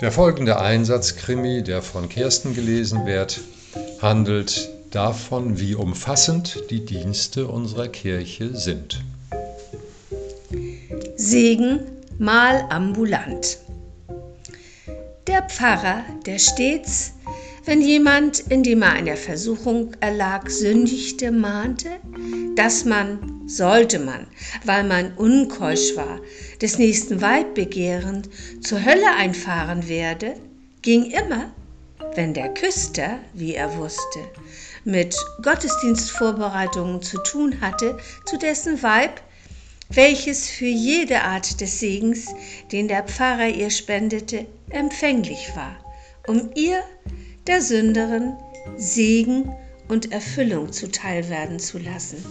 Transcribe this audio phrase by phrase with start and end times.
[0.00, 3.40] Der folgende Einsatzkrimi, der von Kirsten gelesen wird,
[4.02, 9.00] handelt davon, wie umfassend die Dienste unserer Kirche sind.
[11.16, 11.80] Segen
[12.18, 13.58] mal ambulant.
[15.26, 17.12] Der Pfarrer, der stets,
[17.64, 21.88] wenn jemand, indem er einer Versuchung erlag, sündigte, mahnte,
[22.56, 24.26] dass man, sollte man,
[24.64, 26.20] weil man unkeusch war,
[26.60, 28.28] des nächsten Weib begehrend,
[28.62, 30.34] zur Hölle einfahren werde,
[30.82, 31.52] ging immer,
[32.14, 34.20] wenn der Küster, wie er wusste,
[34.84, 39.20] mit Gottesdienstvorbereitungen zu tun hatte, zu dessen Weib,
[39.90, 42.34] welches für jede Art des Segens,
[42.72, 45.76] den der Pfarrer ihr spendete, empfänglich war,
[46.26, 46.82] um ihr,
[47.46, 48.34] der Sünderin,
[48.76, 49.52] Segen
[49.88, 52.24] und Erfüllung zuteil werden zu lassen.